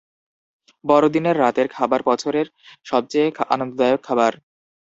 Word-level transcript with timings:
বড়দিনের 0.83 1.35
রাতের 1.39 1.67
খাবার 1.69 2.01
বছরের 2.09 2.47
সবচেয়ে 2.85 3.25
আনন্দদায়ক 3.49 4.01
খাবার। 4.07 4.33